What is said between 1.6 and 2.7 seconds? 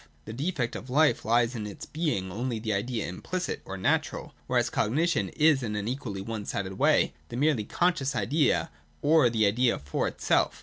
its being only